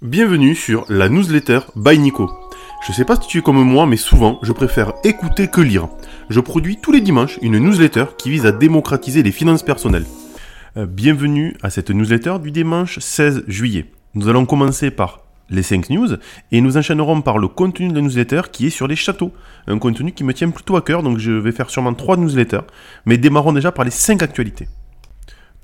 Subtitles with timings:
[0.00, 2.30] Bienvenue sur la newsletter by Nico.
[2.86, 5.88] Je sais pas si tu es comme moi, mais souvent, je préfère écouter que lire.
[6.30, 10.06] Je produis tous les dimanches une newsletter qui vise à démocratiser les finances personnelles.
[10.76, 13.86] Euh, bienvenue à cette newsletter du dimanche 16 juillet.
[14.14, 16.10] Nous allons commencer par les 5 news
[16.52, 19.32] et nous enchaînerons par le contenu de la newsletter qui est sur les châteaux.
[19.66, 22.68] Un contenu qui me tient plutôt à cœur, donc je vais faire sûrement 3 newsletters.
[23.04, 24.68] Mais démarrons déjà par les 5 actualités.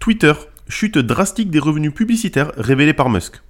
[0.01, 0.33] Twitter,
[0.69, 3.43] chute drastique des revenus publicitaires révélés par Musk.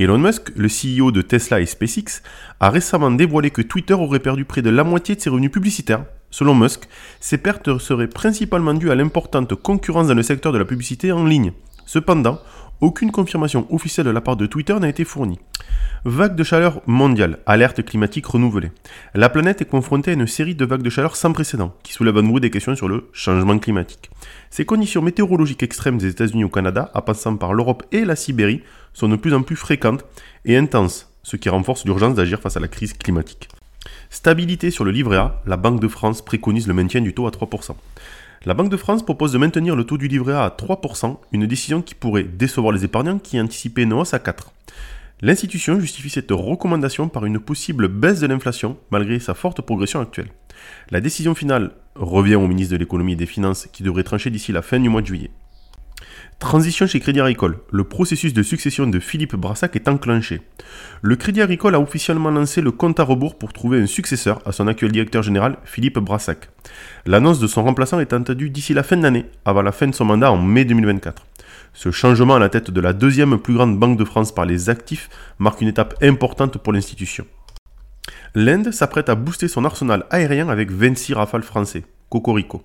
[0.00, 2.22] Elon Musk, le CEO de Tesla et SpaceX,
[2.58, 6.06] a récemment dévoilé que Twitter aurait perdu près de la moitié de ses revenus publicitaires.
[6.30, 6.88] Selon Musk,
[7.20, 11.26] ces pertes seraient principalement dues à l'importante concurrence dans le secteur de la publicité en
[11.26, 11.52] ligne.
[11.84, 12.38] Cependant,
[12.80, 15.38] aucune confirmation officielle de la part de Twitter n'a été fournie.
[16.04, 18.72] Vague de chaleur mondiale, alerte climatique renouvelée.
[19.14, 22.16] La planète est confrontée à une série de vagues de chaleur sans précédent, qui soulèvent
[22.16, 24.10] à nouveau des questions sur le changement climatique.
[24.48, 28.62] Ces conditions météorologiques extrêmes des États-Unis au Canada, à passant par l'Europe et la Sibérie,
[28.94, 30.04] sont de plus en plus fréquentes
[30.46, 33.48] et intenses, ce qui renforce l'urgence d'agir face à la crise climatique.
[34.08, 37.30] Stabilité sur le livret A, la Banque de France préconise le maintien du taux à
[37.30, 37.74] 3%.
[38.46, 41.46] La Banque de France propose de maintenir le taux du livret A à 3%, une
[41.46, 44.32] décision qui pourrait décevoir les épargnants qui anticipaient une hausse à 4%.
[45.20, 50.30] L'institution justifie cette recommandation par une possible baisse de l'inflation malgré sa forte progression actuelle.
[50.90, 54.52] La décision finale revient au ministre de l'économie et des finances qui devrait trancher d'ici
[54.52, 55.30] la fin du mois de juillet.
[56.40, 57.58] Transition chez Crédit Agricole.
[57.70, 60.40] Le processus de succession de Philippe Brassac est enclenché.
[61.02, 64.52] Le Crédit Agricole a officiellement lancé le compte à rebours pour trouver un successeur à
[64.52, 66.48] son actuel directeur général, Philippe Brassac.
[67.04, 69.94] L'annonce de son remplaçant est attendue d'ici la fin de l'année, avant la fin de
[69.94, 71.26] son mandat en mai 2024.
[71.74, 74.70] Ce changement à la tête de la deuxième plus grande banque de France par les
[74.70, 77.26] actifs marque une étape importante pour l'institution.
[78.34, 81.84] L'Inde s'apprête à booster son arsenal aérien avec 26 rafales français.
[82.10, 82.62] Cocorico.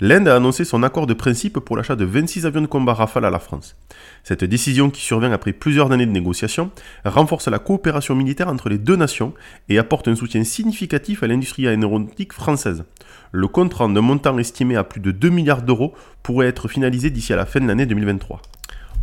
[0.00, 3.26] L'Inde a annoncé son accord de principe pour l'achat de 26 avions de combat Rafale
[3.26, 3.76] à la France.
[4.24, 6.70] Cette décision, qui survient après plusieurs années de négociations,
[7.04, 9.34] renforce la coopération militaire entre les deux nations
[9.68, 12.84] et apporte un soutien significatif à l'industrie aéronautique française.
[13.30, 17.34] Le contrat d'un montant estimé à plus de 2 milliards d'euros pourrait être finalisé d'ici
[17.34, 18.40] à la fin de l'année 2023.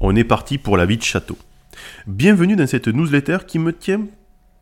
[0.02, 1.38] On est parti pour la vie de château.
[2.08, 4.02] Bienvenue dans cette newsletter qui me tient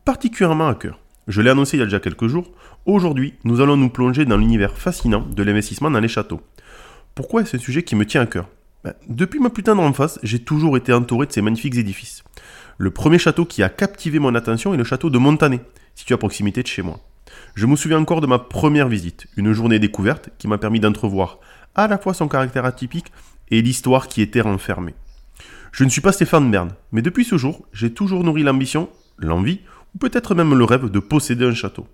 [0.04, 0.98] particulièrement à cœur.
[1.26, 2.50] Je l'ai annoncé il y a déjà quelques jours,
[2.84, 6.42] aujourd'hui nous allons nous plonger dans l'univers fascinant de l'investissement dans les châteaux.
[7.14, 8.48] Pourquoi est-ce un sujet qui me tient à cœur?
[8.82, 12.24] Ben, Depuis ma plus tendre enfance, j'ai toujours été entouré de ces magnifiques édifices.
[12.76, 15.60] Le premier château qui a captivé mon attention est le château de Montané,
[15.94, 17.00] situé à proximité de chez moi.
[17.54, 21.38] Je me souviens encore de ma première visite, une journée découverte qui m'a permis d'entrevoir
[21.74, 23.12] à la fois son caractère atypique
[23.50, 24.94] et l'histoire qui était renfermée.
[25.72, 29.60] Je ne suis pas Stéphane Bern, mais depuis ce jour, j'ai toujours nourri l'ambition, l'envie
[29.94, 31.86] ou peut-être même le rêve de posséder un château.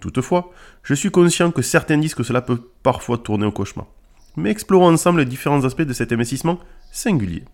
[0.00, 0.52] Toutefois,
[0.82, 3.86] je suis conscient que certains disent que cela peut parfois tourner au cauchemar.
[4.36, 6.60] Mais explorons ensemble les différents aspects de cet investissement
[6.92, 7.44] singulier.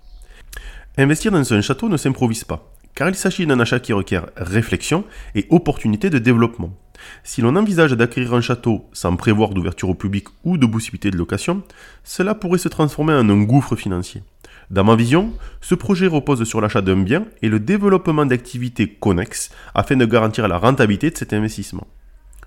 [0.98, 5.04] Investir dans un château ne s'improvise pas, car il s'agit d'un achat qui requiert réflexion
[5.34, 6.76] et opportunité de développement.
[7.22, 11.16] Si l'on envisage d'acquérir un château sans prévoir d'ouverture au public ou de possibilité de
[11.16, 11.62] location,
[12.04, 14.22] cela pourrait se transformer en un gouffre financier.
[14.72, 19.50] Dans ma vision, ce projet repose sur l'achat d'un bien et le développement d'activités connexes
[19.74, 21.86] afin de garantir la rentabilité de cet investissement.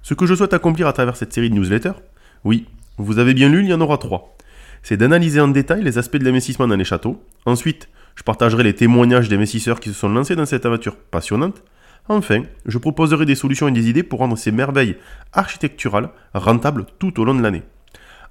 [0.01, 2.01] Ce que je souhaite accomplir à travers cette série de newsletters
[2.43, 2.65] Oui,
[2.97, 4.35] vous avez bien lu, il y en aura trois.
[4.81, 7.23] C'est d'analyser en détail les aspects de l'investissement dans les châteaux.
[7.45, 11.61] Ensuite, je partagerai les témoignages d'investisseurs qui se sont lancés dans cette aventure passionnante.
[12.09, 14.97] Enfin, je proposerai des solutions et des idées pour rendre ces merveilles
[15.31, 17.63] architecturales rentables tout au long de l'année.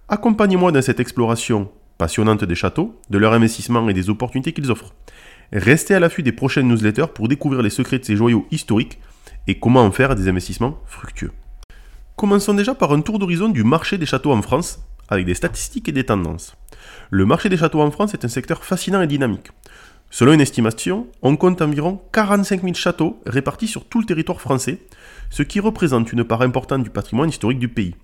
[0.08, 1.70] Accompagnez-moi dans cette exploration
[2.46, 4.94] des châteaux, de leur investissement et des opportunités qu'ils offrent.
[5.52, 8.98] Restez à l'affût des prochaines newsletters pour découvrir les secrets de ces joyaux historiques
[9.46, 11.32] et comment en faire des investissements fructueux.
[12.16, 15.88] Commençons déjà par un tour d'horizon du marché des châteaux en France, avec des statistiques
[15.88, 16.56] et des tendances.
[17.10, 19.50] Le marché des châteaux en France est un secteur fascinant et dynamique.
[20.10, 24.78] Selon une estimation, on compte environ 45 000 châteaux répartis sur tout le territoire français,
[25.30, 27.96] ce qui représente une part importante du patrimoine historique du pays.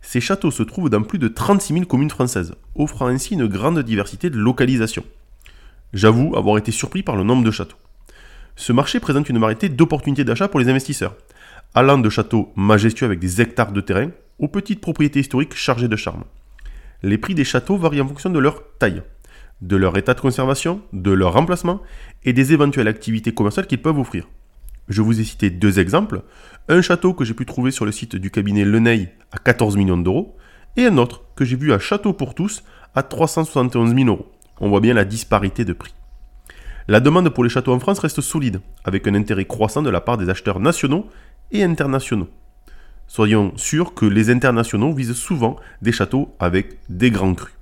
[0.00, 3.78] Ces châteaux se trouvent dans plus de 36 000 communes françaises, offrant ainsi une grande
[3.80, 5.04] diversité de localisations.
[5.92, 7.76] J'avoue avoir été surpris par le nombre de châteaux.
[8.56, 11.16] Ce marché présente une variété d'opportunités d'achat pour les investisseurs,
[11.74, 15.96] allant de châteaux majestueux avec des hectares de terrain aux petites propriétés historiques chargées de
[15.96, 16.24] charme.
[17.02, 19.02] Les prix des châteaux varient en fonction de leur taille,
[19.60, 21.80] de leur état de conservation, de leur remplacement
[22.24, 24.28] et des éventuelles activités commerciales qu'ils peuvent offrir.
[24.88, 26.22] Je vous ai cité deux exemples.
[26.68, 29.98] Un château que j'ai pu trouver sur le site du cabinet Leney à 14 millions
[29.98, 30.36] d'euros
[30.76, 32.62] et un autre que j'ai vu à Château pour tous
[32.94, 34.30] à 371 000 euros.
[34.60, 35.92] On voit bien la disparité de prix.
[36.86, 40.00] La demande pour les châteaux en France reste solide, avec un intérêt croissant de la
[40.00, 41.08] part des acheteurs nationaux
[41.50, 42.28] et internationaux.
[43.08, 47.52] Soyons sûrs que les internationaux visent souvent des châteaux avec des grands crus.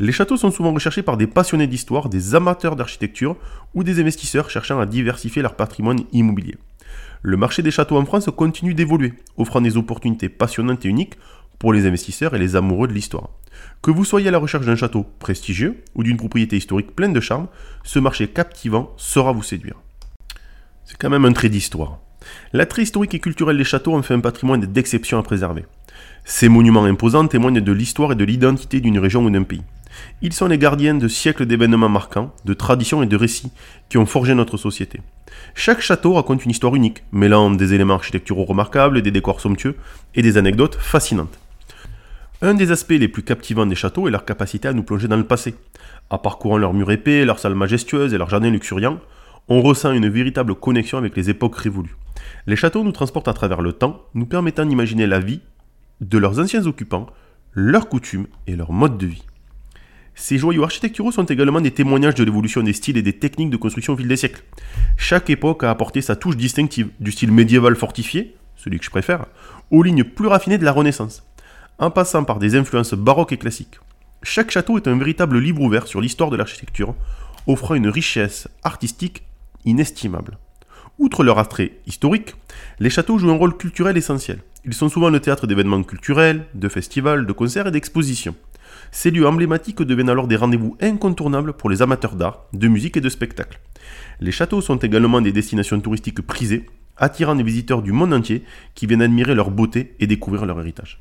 [0.00, 3.36] Les châteaux sont souvent recherchés par des passionnés d'histoire, des amateurs d'architecture
[3.74, 6.56] ou des investisseurs cherchant à diversifier leur patrimoine immobilier.
[7.22, 11.14] Le marché des châteaux en France continue d'évoluer, offrant des opportunités passionnantes et uniques
[11.60, 13.30] pour les investisseurs et les amoureux de l'histoire.
[13.82, 17.20] Que vous soyez à la recherche d'un château prestigieux ou d'une propriété historique pleine de
[17.20, 17.46] charme,
[17.84, 19.76] ce marché captivant saura vous séduire.
[20.84, 22.00] C'est quand même un trait d'histoire.
[22.52, 25.66] L'attrait historique et culturel des châteaux en fait un patrimoine d'exception à préserver.
[26.24, 29.62] Ces monuments imposants témoignent de l'histoire et de l'identité d'une région ou d'un pays.
[30.22, 33.52] Ils sont les gardiens de siècles d'événements marquants, de traditions et de récits
[33.88, 35.00] qui ont forgé notre société.
[35.54, 39.76] Chaque château raconte une histoire unique, mêlant des éléments architecturaux remarquables, des décors somptueux
[40.14, 41.38] et des anecdotes fascinantes.
[42.42, 45.16] Un des aspects les plus captivants des châteaux est leur capacité à nous plonger dans
[45.16, 45.54] le passé.
[46.10, 48.98] En parcourant leurs murs épais, leurs salles majestueuses et leurs jardins luxuriants,
[49.48, 51.96] on ressent une véritable connexion avec les époques révolues.
[52.46, 55.40] Les châteaux nous transportent à travers le temps, nous permettant d'imaginer la vie
[56.00, 57.06] de leurs anciens occupants,
[57.52, 59.24] leurs coutumes et leur mode de vie.
[60.14, 63.56] Ces joyaux architecturaux sont également des témoignages de l'évolution des styles et des techniques de
[63.56, 64.44] construction au fil des siècles.
[64.96, 69.26] Chaque époque a apporté sa touche distinctive, du style médiéval fortifié, celui que je préfère,
[69.70, 71.24] aux lignes plus raffinées de la Renaissance,
[71.78, 73.80] en passant par des influences baroques et classiques.
[74.22, 76.94] Chaque château est un véritable livre ouvert sur l'histoire de l'architecture,
[77.46, 79.24] offrant une richesse artistique
[79.64, 80.38] inestimable.
[80.98, 82.36] Outre leur attrait historique,
[82.78, 84.38] les châteaux jouent un rôle culturel essentiel.
[84.64, 88.36] Ils sont souvent le théâtre d'événements culturels, de festivals, de concerts et d'expositions.
[88.94, 93.00] Ces lieux emblématiques deviennent alors des rendez-vous incontournables pour les amateurs d'art, de musique et
[93.00, 93.58] de spectacle.
[94.20, 98.44] Les châteaux sont également des destinations touristiques prisées, attirant des visiteurs du monde entier
[98.76, 101.00] qui viennent admirer leur beauté et découvrir leur héritage.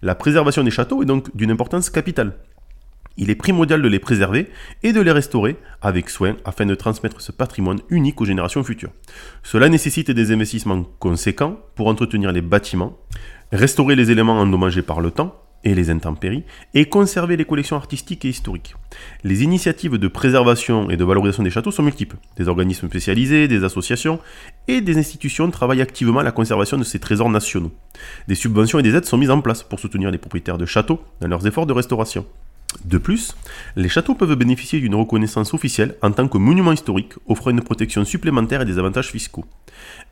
[0.00, 2.36] La préservation des châteaux est donc d'une importance capitale.
[3.16, 4.48] Il est primordial de les préserver
[4.84, 8.92] et de les restaurer avec soin afin de transmettre ce patrimoine unique aux générations futures.
[9.42, 12.96] Cela nécessite des investissements conséquents pour entretenir les bâtiments,
[13.50, 16.44] restaurer les éléments endommagés par le temps et les intempéries,
[16.74, 18.74] et conserver les collections artistiques et historiques.
[19.22, 22.16] Les initiatives de préservation et de valorisation des châteaux sont multiples.
[22.36, 24.20] Des organismes spécialisés, des associations
[24.68, 27.72] et des institutions travaillent activement à la conservation de ces trésors nationaux.
[28.28, 31.00] Des subventions et des aides sont mises en place pour soutenir les propriétaires de châteaux
[31.20, 32.26] dans leurs efforts de restauration.
[32.84, 33.34] De plus,
[33.76, 38.04] les châteaux peuvent bénéficier d'une reconnaissance officielle en tant que monument historique, offrant une protection
[38.04, 39.44] supplémentaire et des avantages fiscaux.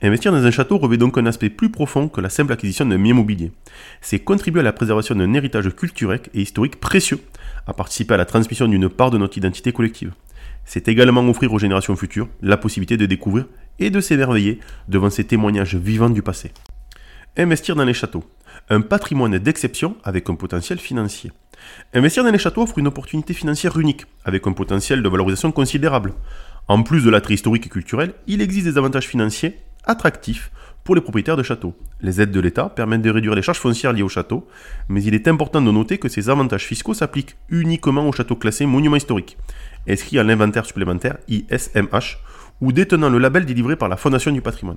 [0.02, 2.98] Investir dans un château revêt donc un aspect plus profond que la simple acquisition d'un
[2.98, 3.52] bien mobilier.
[4.00, 7.20] C'est contribuer à la préservation d'un héritage culturel et historique précieux,
[7.66, 10.12] à participer à la transmission d'une part de notre identité collective.
[10.64, 13.46] C'est également offrir aux générations futures la possibilité de découvrir
[13.78, 16.52] et de s'émerveiller devant ces témoignages vivants du passé.
[17.36, 18.24] Investir dans les châteaux,
[18.68, 21.32] un patrimoine d'exception avec un potentiel financier.
[21.94, 26.14] Investir dans les châteaux offre une opportunité financière unique, avec un potentiel de valorisation considérable.
[26.68, 30.50] En plus de l'attrait historique et culturel, il existe des avantages financiers attractifs
[30.84, 31.74] pour les propriétaires de châteaux.
[32.00, 34.48] Les aides de l'État permettent de réduire les charges foncières liées au château,
[34.88, 38.66] mais il est important de noter que ces avantages fiscaux s'appliquent uniquement aux châteaux classés
[38.66, 39.36] monuments historiques,
[39.88, 42.18] inscrits à l'inventaire supplémentaire ISMH
[42.60, 44.76] ou détenant le label délivré par la Fondation du patrimoine.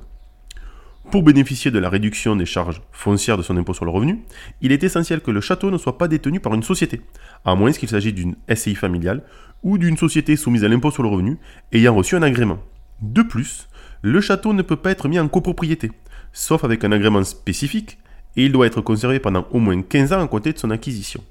[1.12, 4.22] Pour bénéficier de la réduction des charges foncières de son impôt sur le revenu,
[4.62, 7.02] il est essentiel que le château ne soit pas détenu par une société,
[7.46, 9.24] à moins qu'il s'agisse d'une SCI familiale
[9.64, 11.38] ou d'une société soumise à l'impôt sur le revenu
[11.72, 12.60] ayant reçu un agrément.
[13.02, 13.68] De plus,
[14.02, 15.92] le château ne peut pas être mis en copropriété,
[16.34, 17.98] sauf avec un agrément spécifique,
[18.36, 21.24] et il doit être conservé pendant au moins 15 ans à côté de son acquisition.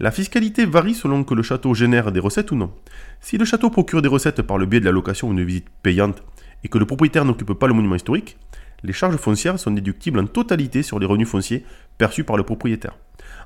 [0.00, 2.72] La fiscalité varie selon que le château génère des recettes ou non.
[3.20, 5.68] Si le château procure des recettes par le biais de la location ou d'une visite
[5.82, 6.22] payante
[6.64, 8.36] et que le propriétaire n'occupe pas le monument historique,
[8.84, 11.64] les charges foncières sont déductibles en totalité sur les revenus fonciers
[11.98, 12.96] perçus par le propriétaire.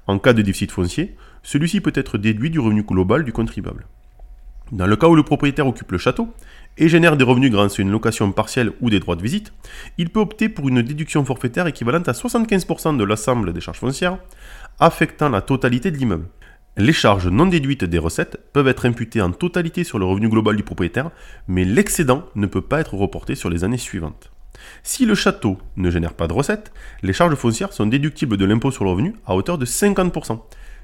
[0.07, 3.87] En cas de déficit foncier, celui-ci peut être déduit du revenu global du contribuable.
[4.73, 6.28] Dans le cas où le propriétaire occupe le château
[6.76, 9.52] et génère des revenus grâce à une location partielle ou des droits de visite,
[9.97, 14.19] il peut opter pour une déduction forfaitaire équivalente à 75% de l'ensemble des charges foncières,
[14.81, 16.26] affectant la totalité de l'immeuble.
[16.76, 20.57] Les charges non déduites des recettes peuvent être imputées en totalité sur le revenu global
[20.57, 21.11] du propriétaire,
[21.47, 24.33] mais l'excédent ne peut pas être reporté sur les années suivantes.
[24.83, 26.73] Si le château ne génère pas de recettes,
[27.03, 30.41] les charges foncières sont déductibles de l'impôt sur le revenu à hauteur de 50%,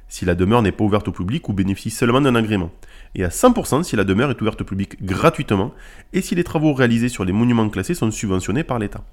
[0.08, 2.70] si la demeure n'est pas ouverte au public ou bénéficie seulement d'un agrément,
[3.14, 5.72] et à 100% si la demeure est ouverte au public gratuitement
[6.12, 9.04] et si les travaux réalisés sur les monuments classés sont subventionnés par l'État.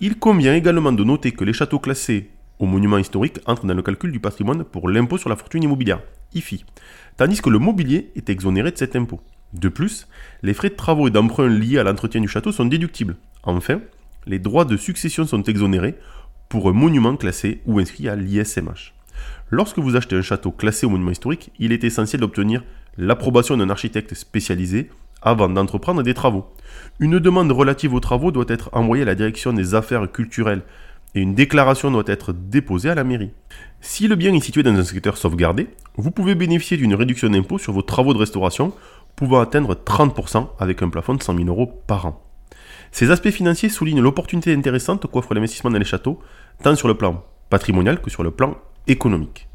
[0.00, 3.82] Il convient également de noter que les châteaux classés aux monuments historiques entrent dans le
[3.82, 6.00] calcul du patrimoine pour l'impôt sur la fortune immobilière,
[6.34, 6.64] IFI,
[7.16, 9.20] tandis que le mobilier est exonéré de cet impôt.
[9.54, 10.08] De plus,
[10.42, 13.16] les frais de travaux et d'emprunt liés à l'entretien du château sont déductibles.
[13.44, 13.80] Enfin,
[14.26, 15.94] les droits de succession sont exonérés
[16.48, 18.92] pour un monument classé ou inscrit à l'ISMH.
[19.50, 22.64] Lorsque vous achetez un château classé au monument historique, il est essentiel d'obtenir
[22.98, 24.90] l'approbation d'un architecte spécialisé
[25.22, 26.46] avant d'entreprendre des travaux.
[26.98, 30.62] Une demande relative aux travaux doit être envoyée à la direction des affaires culturelles
[31.14, 33.30] et une déclaration doit être déposée à la mairie.
[33.80, 37.58] Si le bien est situé dans un secteur sauvegardé, vous pouvez bénéficier d'une réduction d'impôt
[37.58, 38.72] sur vos travaux de restauration
[39.16, 42.22] pouvant atteindre 30% avec un plafond de 100 000 euros par an.
[42.92, 46.20] Ces aspects financiers soulignent l'opportunité intéressante qu'offre l'investissement dans les châteaux,
[46.62, 48.56] tant sur le plan patrimonial que sur le plan
[48.86, 49.48] économique.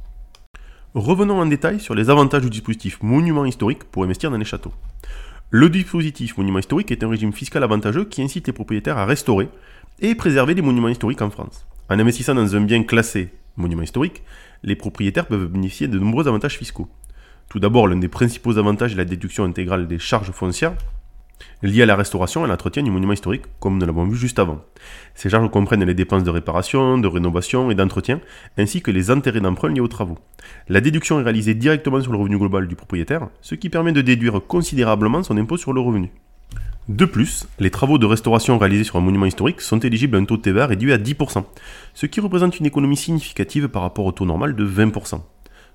[0.94, 4.74] Revenons en détail sur les avantages du dispositif monument historique pour investir dans les châteaux.
[5.52, 9.50] Le dispositif monument historique est un régime fiscal avantageux qui incite les propriétaires à restaurer
[10.00, 11.66] et préserver les monuments historiques en France.
[11.90, 14.22] En investissant dans un bien classé monument historique,
[14.64, 16.88] les propriétaires peuvent bénéficier de nombreux avantages fiscaux.
[17.50, 20.76] Tout d'abord, l'un des principaux avantages est la déduction intégrale des charges foncières
[21.64, 24.40] liées à la restauration et à l'entretien du monument historique, comme nous l'avons vu juste
[24.40, 24.62] avant.
[25.16, 28.22] Ces charges comprennent les dépenses de réparation, de rénovation et d'entretien,
[28.58, 30.18] ainsi que les intérêts d'emprunt liés aux travaux.
[30.68, 34.02] La déduction est réalisée directement sur le revenu global du propriétaire, ce qui permet de
[34.02, 36.12] déduire considérablement son impôt sur le revenu.
[36.88, 40.26] De plus, les travaux de restauration réalisés sur un monument historique sont éligibles à un
[40.26, 41.44] taux de TVA réduit à 10%,
[41.94, 45.22] ce qui représente une économie significative par rapport au taux normal de 20%.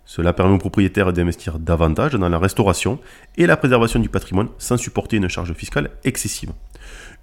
[0.06, 2.99] Cela permet aux propriétaires d'investir davantage dans la restauration
[3.37, 6.52] et la préservation du patrimoine sans supporter une charge fiscale excessive.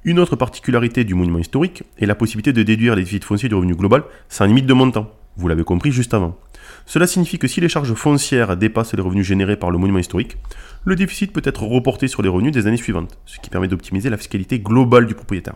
[0.03, 3.55] Une autre particularité du monument historique est la possibilité de déduire les déficits fonciers du
[3.55, 5.11] revenu global sans limite de montant.
[5.37, 6.37] Vous l'avez compris juste avant.
[6.85, 10.37] Cela signifie que si les charges foncières dépassent les revenus générés par le monument historique,
[10.83, 14.09] le déficit peut être reporté sur les revenus des années suivantes, ce qui permet d'optimiser
[14.09, 15.55] la fiscalité globale du propriétaire.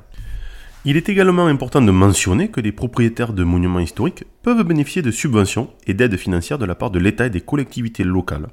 [0.88, 5.10] Il est également important de mentionner que les propriétaires de monuments historiques peuvent bénéficier de
[5.10, 8.50] subventions et d'aides financières de la part de l'État et des collectivités locales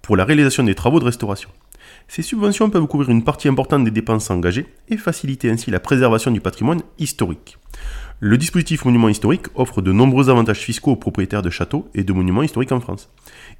[0.00, 1.48] pour la réalisation des travaux de restauration.
[2.06, 6.30] Ces subventions peuvent couvrir une partie importante des dépenses engagées et faciliter ainsi la préservation
[6.30, 7.58] du patrimoine historique.
[8.20, 12.12] Le dispositif Monument historique offre de nombreux avantages fiscaux aux propriétaires de châteaux et de
[12.12, 13.10] monuments historiques en France.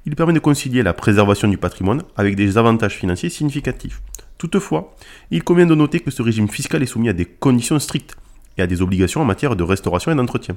[0.05, 4.01] Il permet de concilier la préservation du patrimoine avec des avantages financiers significatifs.
[4.37, 4.95] Toutefois,
[5.31, 8.15] il convient de noter que ce régime fiscal est soumis à des conditions strictes
[8.57, 10.55] et à des obligations en matière de restauration et d'entretien.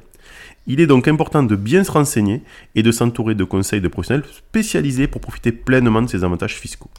[0.66, 2.42] Il est donc important de bien se renseigner
[2.74, 6.90] et de s'entourer de conseils de professionnels spécialisés pour profiter pleinement de ces avantages fiscaux.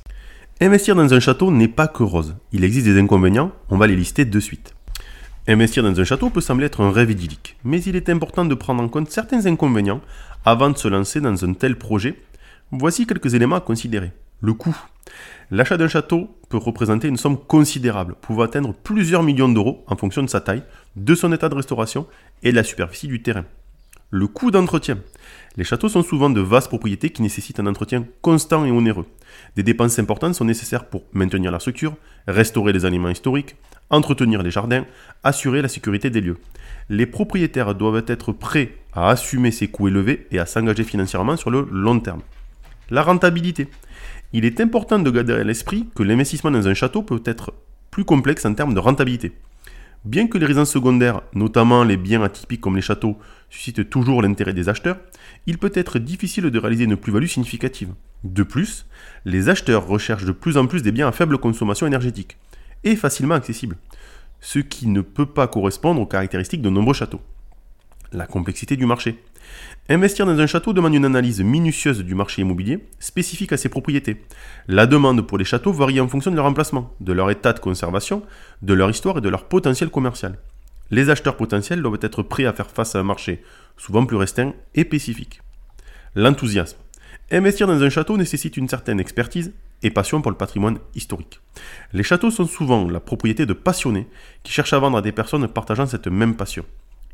[0.62, 2.36] Investir dans un château n'est pas que rose.
[2.51, 4.74] Il existe des inconvénients, on va les lister de suite.
[5.48, 8.53] Investir dans un château peut sembler être un rêve idyllique, mais il est important de
[8.55, 10.01] prendre en compte certains inconvénients
[10.45, 12.19] avant de se lancer dans un tel projet.
[12.71, 14.12] Voici quelques éléments à considérer.
[14.41, 14.77] Le coût.
[15.51, 20.24] L'achat d'un château peut représenter une somme considérable, pouvant atteindre plusieurs millions d'euros en fonction
[20.24, 20.63] de sa taille,
[20.96, 22.08] de son état de restauration
[22.44, 23.46] et de la superficie du terrain.
[24.12, 24.98] Le coût d'entretien.
[25.56, 29.06] Les châteaux sont souvent de vastes propriétés qui nécessitent un entretien constant et onéreux.
[29.56, 31.96] Des dépenses importantes sont nécessaires pour maintenir la structure,
[32.28, 33.56] restaurer les aliments historiques,
[33.92, 34.86] entretenir les jardins,
[35.24, 36.38] assurer la sécurité des lieux.
[36.89, 41.51] Les propriétaires doivent être prêts à assumer ces coûts élevés et à s'engager financièrement sur
[41.51, 42.22] le long terme.
[42.89, 43.68] La rentabilité.
[44.31, 47.51] Il est important de garder à l'esprit que l'investissement dans un château peut être
[47.89, 49.31] plus complexe en termes de rentabilité.
[50.05, 53.17] Bien que les résidences secondaires, notamment les biens atypiques comme les châteaux,
[53.50, 54.98] suscitent toujours l'intérêt des acheteurs,
[55.48, 57.89] il peut être difficile de réaliser une plus-value significative.
[58.24, 58.86] De plus,
[59.25, 62.38] les acheteurs recherchent de plus en plus des biens à faible consommation énergétique
[62.83, 63.77] et facilement accessibles,
[64.41, 67.21] ce qui ne peut pas correspondre aux caractéristiques de nombreux châteaux.
[68.13, 69.21] La complexité du marché.
[69.91, 74.22] Investir dans un château demande une analyse minutieuse du marché immobilier spécifique à ses propriétés.
[74.68, 77.60] La demande pour les châteaux varie en fonction de leur emplacement, de leur état de
[77.60, 78.22] conservation,
[78.62, 80.38] de leur histoire et de leur potentiel commercial.
[80.91, 83.41] Les acheteurs potentiels doivent être prêts à faire face à un marché
[83.77, 85.41] souvent plus restreint et spécifique.
[86.13, 86.77] L'enthousiasme.
[87.32, 91.39] Investir dans un château nécessite une certaine expertise et passion pour le patrimoine historique.
[91.94, 94.08] Les châteaux sont souvent la propriété de passionnés
[94.44, 96.65] qui cherchent à vendre à des personnes partageant cette même passion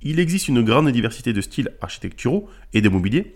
[0.01, 3.33] il existe une grande diversité de styles architecturaux et de mobilier,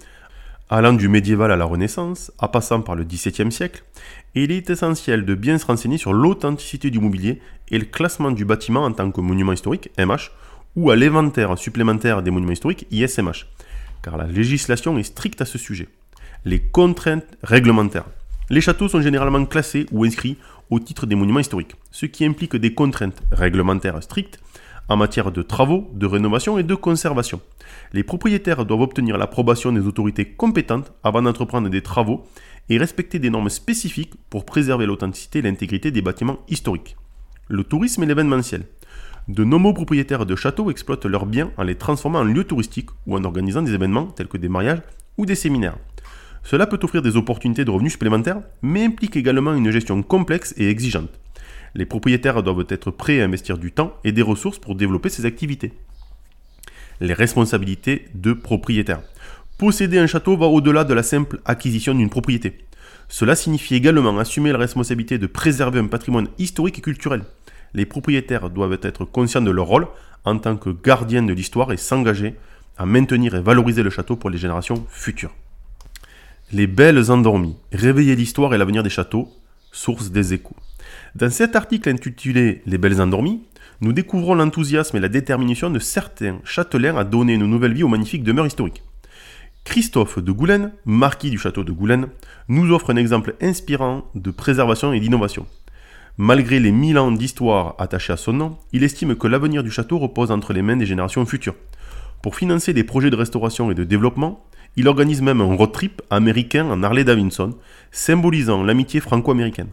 [0.69, 3.83] allant du médiéval à la Renaissance, en passant par le XVIIe siècle,
[4.35, 8.31] et il est essentiel de bien se renseigner sur l'authenticité du mobilier et le classement
[8.31, 10.31] du bâtiment en tant que monument historique, MH,
[10.75, 13.47] ou à l'inventaire supplémentaire des monuments historiques, ISMH,
[14.03, 15.87] car la législation est stricte à ce sujet.
[16.45, 18.05] Les contraintes réglementaires.
[18.51, 20.37] Les châteaux sont généralement classés ou inscrits
[20.69, 24.39] au titre des monuments historiques, ce qui implique des contraintes réglementaires strictes
[24.89, 27.39] en matière de travaux, de rénovation et de conservation.
[27.93, 32.25] Les propriétaires doivent obtenir l'approbation des autorités compétentes avant d'entreprendre des travaux
[32.69, 36.97] et respecter des normes spécifiques pour préserver l'authenticité et l'intégrité des bâtiments historiques.
[37.47, 38.65] Le tourisme et l'événementiel.
[39.27, 43.15] De nombreux propriétaires de châteaux exploitent leurs biens en les transformant en lieux touristiques ou
[43.15, 44.81] en organisant des événements tels que des mariages
[45.17, 45.77] ou des séminaires.
[46.43, 50.69] Cela peut offrir des opportunités de revenus supplémentaires, mais implique également une gestion complexe et
[50.69, 51.11] exigeante
[51.75, 55.25] les propriétaires doivent être prêts à investir du temps et des ressources pour développer ces
[55.25, 55.73] activités.
[57.01, 59.01] Les responsabilités de propriétaire.
[59.57, 62.65] Posséder un château va au-delà de la simple acquisition d'une propriété.
[63.07, 67.23] Cela signifie également assumer la responsabilité de préserver un patrimoine historique et culturel.
[67.73, 69.87] Les propriétaires doivent être conscients de leur rôle
[70.25, 72.35] en tant que gardiens de l'histoire et s'engager
[72.77, 75.35] à maintenir et valoriser le château pour les générations futures.
[76.51, 79.29] Les belles endormies, réveiller l'histoire et l'avenir des châteaux,
[79.71, 80.55] source des échos.
[81.15, 83.41] Dans cet article intitulé Les belles endormies,
[83.81, 87.87] nous découvrons l'enthousiasme et la détermination de certains châtelains à donner une nouvelle vie aux
[87.87, 88.83] magnifiques demeures historiques.
[89.63, 92.07] Christophe de Goulen, marquis du château de Goulen,
[92.47, 95.45] nous offre un exemple inspirant de préservation et d'innovation.
[96.17, 99.99] Malgré les mille ans d'histoire attachés à son nom, il estime que l'avenir du château
[99.99, 101.55] repose entre les mains des générations futures.
[102.21, 106.01] Pour financer des projets de restauration et de développement, il organise même un road trip
[106.09, 107.55] américain en Harley-Davidson,
[107.91, 109.69] symbolisant l'amitié franco-américaine.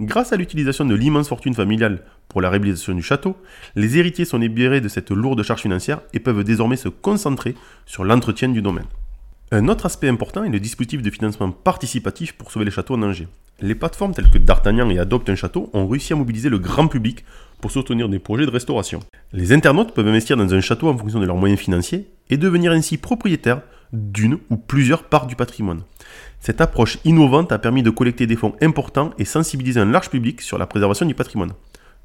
[0.00, 3.36] Grâce à l'utilisation de l'immense fortune familiale pour la réhabilitation du château,
[3.74, 8.04] les héritiers sont libérés de cette lourde charge financière et peuvent désormais se concentrer sur
[8.04, 8.86] l'entretien du domaine.
[9.50, 12.98] Un autre aspect important est le dispositif de financement participatif pour sauver les châteaux en
[12.98, 13.26] danger.
[13.60, 16.86] Les plateformes telles que D'Artagnan et Adopte un château ont réussi à mobiliser le grand
[16.86, 17.24] public
[17.60, 19.00] pour soutenir des projets de restauration.
[19.32, 22.70] Les internautes peuvent investir dans un château en fonction de leurs moyens financiers et devenir
[22.70, 23.62] ainsi propriétaires
[23.92, 25.82] d'une ou plusieurs parts du patrimoine.
[26.40, 30.40] Cette approche innovante a permis de collecter des fonds importants et sensibiliser un large public
[30.40, 31.52] sur la préservation du patrimoine.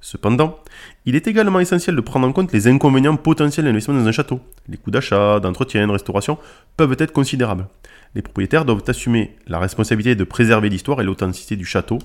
[0.02, 0.60] Cependant,
[1.06, 4.42] il est également essentiel de prendre en compte les inconvénients potentiels d'investissement dans un château.
[4.68, 6.38] Les coûts d'achat, d'entretien, de restauration
[6.76, 7.68] peuvent être considérables.
[8.14, 12.00] Les propriétaires doivent assumer la responsabilité de préserver l'histoire et l'authenticité du château,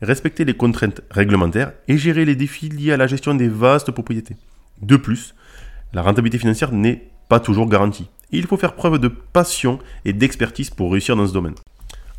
[0.00, 4.36] respecter les contraintes réglementaires et gérer les défis liés à la gestion des vastes propriétés.
[4.80, 5.34] De plus,
[5.92, 8.08] la rentabilité financière n'est pas toujours garantie.
[8.30, 11.54] il faut faire preuve de passion et d'expertise pour réussir dans ce domaine.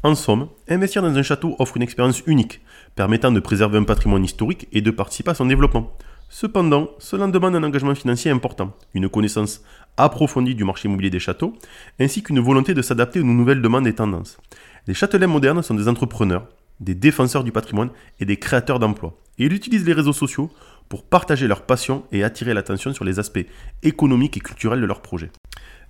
[0.03, 2.61] En somme, investir dans un château offre une expérience unique,
[2.95, 5.95] permettant de préserver un patrimoine historique et de participer à son développement.
[6.27, 9.61] Cependant, cela demande un engagement financier important, une connaissance
[9.97, 11.53] approfondie du marché immobilier des châteaux,
[11.99, 14.39] ainsi qu'une volonté de s'adapter aux nouvelles demandes et tendances.
[14.87, 16.47] Les châtelains modernes sont des entrepreneurs,
[16.79, 19.15] des défenseurs du patrimoine et des créateurs d'emplois.
[19.37, 20.49] Ils utilisent les réseaux sociaux
[20.89, 23.45] pour partager leur passion et attirer l'attention sur les aspects
[23.83, 25.31] économiques et culturels de leurs projets.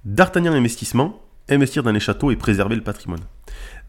[0.03, 3.21] D'Artagnan Investissement, investir dans les châteaux et préserver le patrimoine.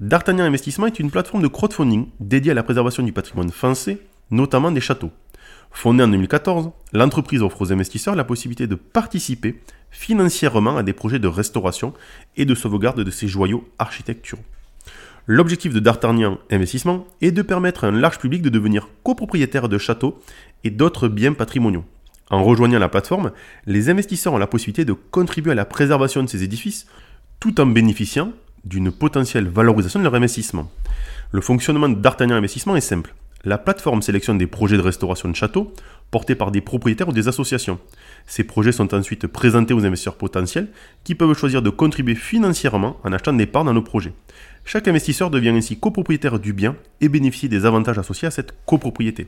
[0.00, 3.98] D'Artagnan Investissement est une plateforme de crowdfunding dédiée à la préservation du patrimoine français,
[4.30, 5.10] notamment des châteaux.
[5.70, 11.18] Fondée en 2014, l'entreprise offre aux investisseurs la possibilité de participer financièrement à des projets
[11.18, 11.94] de restauration
[12.36, 14.42] et de sauvegarde de ces joyaux architecturaux.
[15.26, 19.78] L'objectif de D'Artagnan Investissement est de permettre à un large public de devenir copropriétaire de
[19.78, 20.20] châteaux
[20.64, 21.84] et d'autres biens patrimoniaux.
[22.28, 23.30] En rejoignant la plateforme,
[23.66, 26.86] les investisseurs ont la possibilité de contribuer à la préservation de ces édifices
[27.42, 28.30] tout en bénéficiant
[28.64, 30.70] d'une potentielle valorisation de leur investissement.
[31.32, 33.16] Le fonctionnement d'Artagnan Investissement est simple.
[33.44, 35.74] La plateforme sélectionne des projets de restauration de châteaux
[36.12, 37.80] portés par des propriétaires ou des associations.
[38.28, 40.68] Ces projets sont ensuite présentés aux investisseurs potentiels
[41.02, 44.12] qui peuvent choisir de contribuer financièrement en achetant des parts dans nos projets.
[44.64, 49.26] Chaque investisseur devient ainsi copropriétaire du bien et bénéficie des avantages associés à cette copropriété.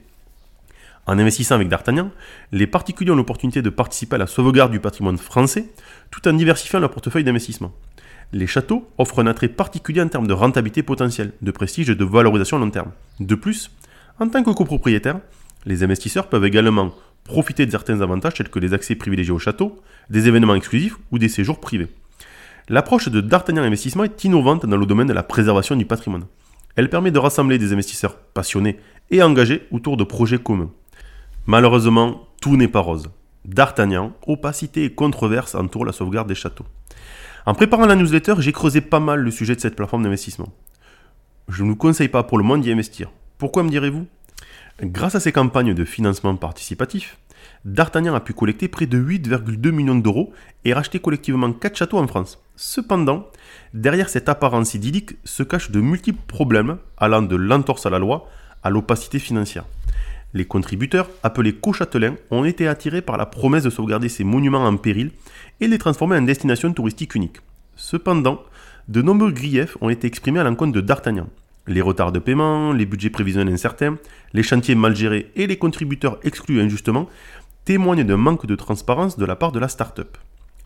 [1.07, 2.13] En investissant avec D'Artagnan,
[2.53, 5.67] les particuliers ont l'opportunité de participer à la sauvegarde du patrimoine français
[6.13, 7.73] tout en diversifiant leur portefeuille d'investissement
[8.33, 12.05] les châteaux offrent un attrait particulier en termes de rentabilité potentielle, de prestige et de
[12.05, 12.91] valorisation à long terme.
[13.21, 13.71] De plus,
[14.19, 15.21] en tant que copropriétaire,
[15.67, 16.93] les investisseurs peuvent également
[17.25, 21.19] profiter de certains avantages tels que les accès privilégiés au château, des événements exclusifs ou
[21.19, 21.89] des séjours privés.
[22.69, 26.25] L'approche de D'Artagnan Investissement est innovante dans le domaine de la préservation du patrimoine.
[26.77, 28.79] Elle permet de rassembler des investisseurs passionnés
[29.11, 30.71] et engagés autour de projets communs.
[31.47, 33.11] Malheureusement, tout n'est pas rose.
[33.45, 36.65] D'Artagnan, opacité et controverse entourent la sauvegarde des châteaux.
[37.47, 40.53] En préparant la newsletter, j'ai creusé pas mal le sujet de cette plateforme d'investissement.
[41.49, 43.11] Je ne vous conseille pas pour le moment d'y investir.
[43.37, 44.07] Pourquoi me direz-vous?
[44.83, 47.19] Grâce à ces campagnes de financement participatif,
[47.65, 50.33] D'Artagnan a pu collecter près de 8,2 millions d'euros
[50.65, 52.39] et racheter collectivement 4 châteaux en France.
[52.57, 53.29] Cependant,
[53.73, 58.29] derrière cette apparence idyllique se cachent de multiples problèmes allant de l'entorse à la loi
[58.63, 59.65] à l'opacité financière.
[60.35, 64.77] Les contributeurs, appelés co-châtelains, ont été attirés par la promesse de sauvegarder ces monuments en
[64.77, 65.13] péril
[65.61, 67.37] et les transformer en destination touristique unique.
[67.77, 68.43] Cependant,
[68.89, 71.29] de nombreux griefs ont été exprimés à l'encontre de D'Artagnan.
[71.69, 73.97] Les retards de paiement, les budgets prévisionnels incertains,
[74.33, 77.09] les chantiers mal gérés et les contributeurs exclus injustement
[77.65, 80.19] témoignent d'un manque de transparence de la part de la start-up.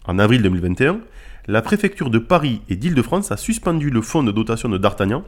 [0.07, 1.01] En avril 2021,
[1.47, 5.25] la préfecture de Paris et d'Île-de-France a suspendu le fonds de dotation de D'Artagnan,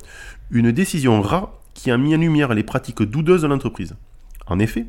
[0.50, 3.94] une décision rare qui a mis en lumière les pratiques douteuses de l'entreprise.
[4.50, 4.86] En effet,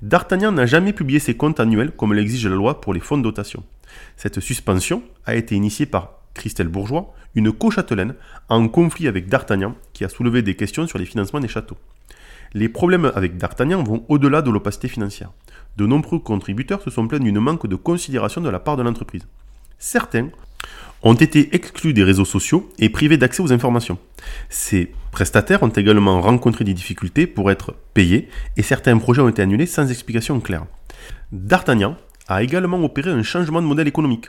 [0.00, 3.22] D'Artagnan n'a jamais publié ses comptes annuels comme l'exige la loi pour les fonds de
[3.22, 3.62] dotation.
[4.16, 8.14] Cette suspension a été initiée par Christelle Bourgeois, une co-châtelaine,
[8.48, 11.76] en conflit avec D'Artagnan, qui a soulevé des questions sur les financements des châteaux.
[12.54, 15.30] Les problèmes avec D'Artagnan vont au-delà de l'opacité financière.
[15.76, 19.26] De nombreux contributeurs se sont plaints d'une manque de considération de la part de l'entreprise.
[19.78, 20.30] Certains
[21.02, 23.98] ont été exclus des réseaux sociaux et privés d'accès aux informations.
[24.48, 29.42] Ces prestataires ont également rencontré des difficultés pour être payés et certains projets ont été
[29.42, 30.66] annulés sans explication claire.
[31.32, 31.96] D'Artagnan
[32.28, 34.28] a également opéré un changement de modèle économique.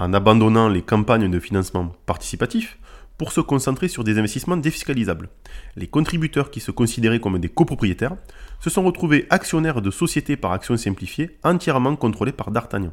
[0.00, 2.78] en abandonnant les campagnes de financement participatif
[3.18, 5.28] pour se concentrer sur des investissements défiscalisables.
[5.74, 8.14] Les contributeurs qui se considéraient comme des copropriétaires
[8.60, 12.92] se sont retrouvés actionnaires de sociétés par action simplifiée entièrement contrôlées par D'Artagnan.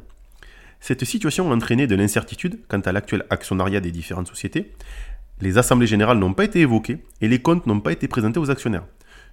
[0.80, 4.72] Cette situation a entraîné de l'incertitude quant à l'actuel actionnariat des différentes sociétés.
[5.40, 8.50] Les assemblées générales n'ont pas été évoquées et les comptes n'ont pas été présentés aux
[8.50, 8.84] actionnaires,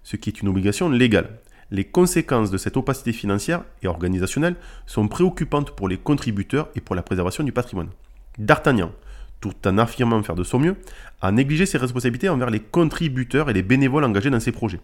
[0.03, 1.39] ce qui est une obligation légale.
[1.71, 6.95] Les conséquences de cette opacité financière et organisationnelle sont préoccupantes pour les contributeurs et pour
[6.95, 7.89] la préservation du patrimoine.
[8.38, 8.91] D'Artagnan,
[9.39, 10.75] tout en affirmant faire de son mieux,
[11.21, 14.79] a négligé ses responsabilités envers les contributeurs et les bénévoles engagés dans ses projets.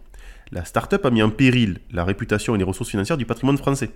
[0.52, 3.90] La start-up a mis en péril la réputation et les ressources financières du patrimoine français.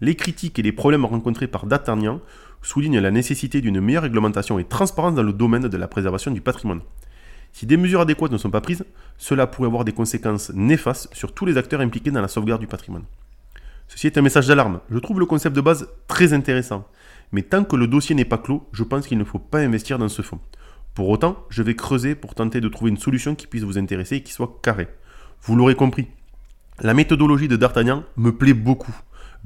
[0.00, 2.20] Les critiques et les problèmes rencontrés par D'Artagnan
[2.62, 6.40] soulignent la nécessité d'une meilleure réglementation et transparence dans le domaine de la préservation du
[6.40, 6.80] patrimoine.
[7.52, 8.84] Si des mesures adéquates ne sont pas prises,
[9.16, 12.66] cela pourrait avoir des conséquences néfastes sur tous les acteurs impliqués dans la sauvegarde du
[12.66, 13.04] patrimoine.
[13.88, 14.80] Ceci est un message d'alarme.
[14.90, 16.86] Je trouve le concept de base très intéressant.
[17.32, 19.98] Mais tant que le dossier n'est pas clos, je pense qu'il ne faut pas investir
[19.98, 20.40] dans ce fonds.
[20.94, 24.16] Pour autant, je vais creuser pour tenter de trouver une solution qui puisse vous intéresser
[24.16, 24.88] et qui soit carrée.
[25.42, 26.08] Vous l'aurez compris.
[26.80, 28.94] La méthodologie de D'Artagnan me plaît beaucoup.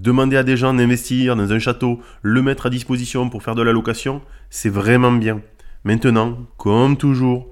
[0.00, 3.60] Demander à des gens d'investir dans un château, le mettre à disposition pour faire de
[3.60, 5.42] la location, c'est vraiment bien.
[5.84, 7.50] Maintenant, comme toujours,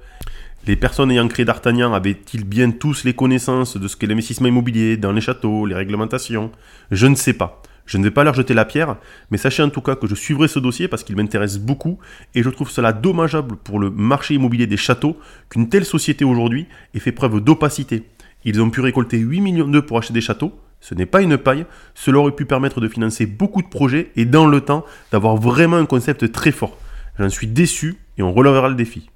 [0.66, 4.96] les personnes ayant créé D'Artagnan avaient-ils bien tous les connaissances de ce qu'est l'investissement immobilier
[4.96, 6.50] dans les châteaux, les réglementations?
[6.90, 7.60] Je ne sais pas.
[7.84, 8.96] Je ne vais pas leur jeter la pierre,
[9.30, 11.98] mais sachez en tout cas que je suivrai ce dossier parce qu'il m'intéresse beaucoup
[12.34, 15.18] et je trouve cela dommageable pour le marché immobilier des châteaux
[15.50, 18.04] qu'une telle société aujourd'hui ait fait preuve d'opacité.
[18.46, 21.36] Ils ont pu récolter 8 millions d'euros pour acheter des châteaux, ce n'est pas une
[21.38, 25.36] paille, cela aurait pu permettre de financer beaucoup de projets et dans le temps d'avoir
[25.36, 26.76] vraiment un concept très fort.
[27.18, 29.10] J'en suis déçu et on relèvera le défi.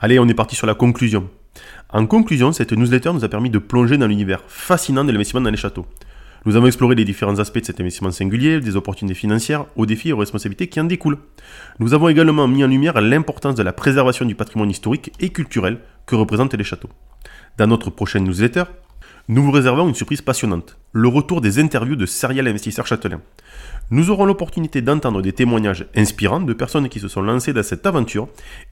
[0.00, 1.30] Allez, on est parti sur la conclusion.
[1.90, 5.50] En conclusion, cette newsletter nous a permis de plonger dans l'univers fascinant de l'investissement dans
[5.50, 5.86] les châteaux.
[6.46, 10.10] Nous avons exploré les différents aspects de cet investissement singulier, des opportunités financières, aux défis
[10.10, 11.16] et aux responsabilités qui en découlent.
[11.78, 15.78] Nous avons également mis en lumière l'importance de la préservation du patrimoine historique et culturel
[16.04, 16.90] que représentent les châteaux.
[17.56, 18.64] Dans notre prochaine newsletter,
[19.26, 23.22] nous vous réservons une surprise passionnante, le retour des interviews de serial investisseurs châtelains.
[23.90, 27.84] Nous aurons l'opportunité d'entendre des témoignages inspirants de personnes qui se sont lancées dans cette
[27.84, 28.28] aventure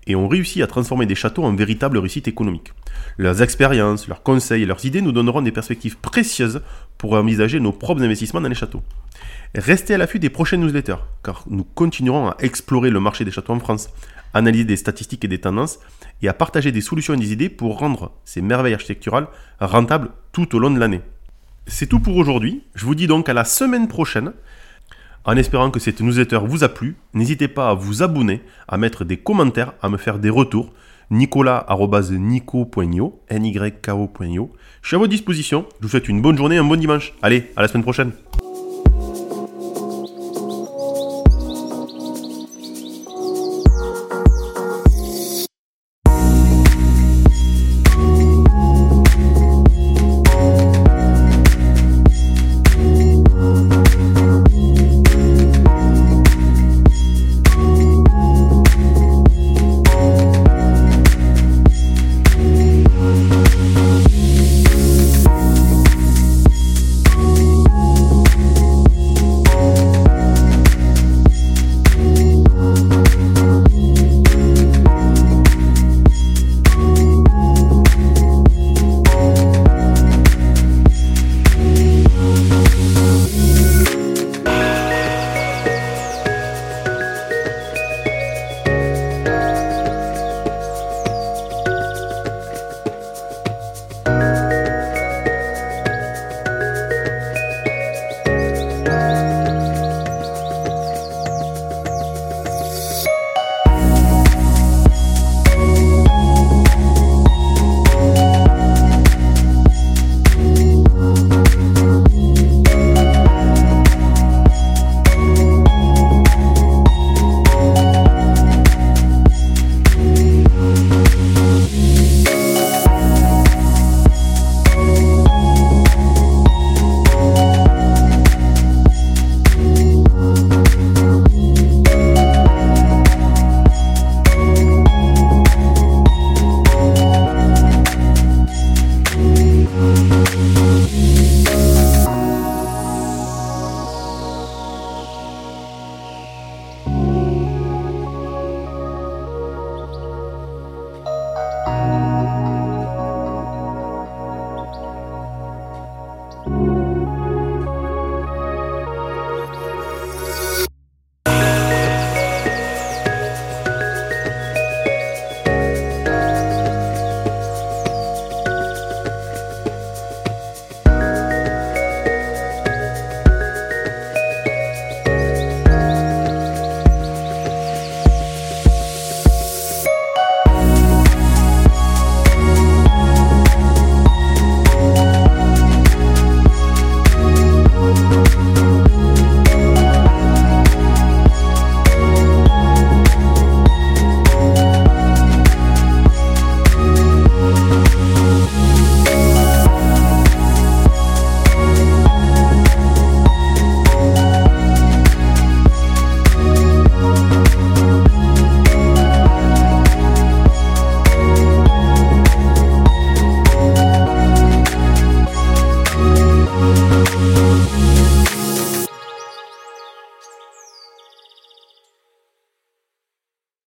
[0.07, 2.73] et ont réussi à transformer des châteaux en véritable réussite économique.
[3.19, 6.63] Leurs expériences, leurs conseils et leurs idées nous donneront des perspectives précieuses
[6.97, 8.83] pour envisager nos propres investissements dans les châteaux.
[9.55, 13.53] Restez à l'affût des prochaines newsletters, car nous continuerons à explorer le marché des châteaux
[13.53, 13.91] en France,
[14.33, 15.79] analyser des statistiques et des tendances,
[16.23, 19.29] et à partager des solutions et des idées pour rendre ces merveilles architecturales
[19.61, 21.03] rentables tout au long de l'année.
[21.67, 24.33] C'est tout pour aujourd'hui, je vous dis donc à la semaine prochaine
[25.25, 29.05] en espérant que cette newsletter vous a plu, n'hésitez pas à vous abonner, à mettre
[29.05, 30.73] des commentaires, à me faire des retours.
[31.11, 35.67] nicolas.nico.io, n y Je suis à votre disposition.
[35.79, 37.15] Je vous souhaite une bonne journée, un bon dimanche.
[37.23, 38.11] Allez, à la semaine prochaine.